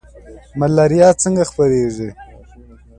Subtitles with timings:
[0.59, 2.09] ملاریا څنګه خپریږي؟